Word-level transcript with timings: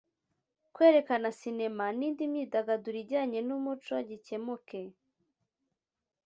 kwerekana 0.73 1.27
sinema 1.39 1.85
n’indi 1.97 2.23
myidagaduro 2.31 2.97
ijyanye 3.03 3.39
n’umuco 3.47 3.93
gikemuke 4.09 4.81